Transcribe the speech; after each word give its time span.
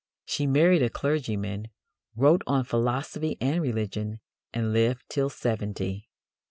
She 0.25 0.47
married 0.47 0.81
a 0.81 0.89
clergyman, 0.89 1.67
wrote 2.15 2.41
on 2.47 2.63
philosophy 2.63 3.37
and 3.39 3.61
religion, 3.61 4.19
and 4.51 4.73
lived 4.73 5.03
till 5.09 5.29
seventy. 5.29 6.09